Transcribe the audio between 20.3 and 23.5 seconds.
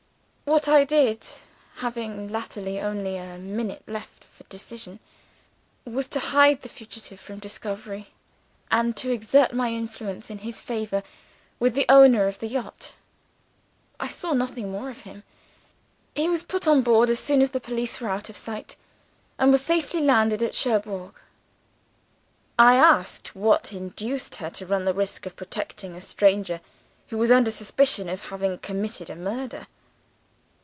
at Cherbourg.' "I asked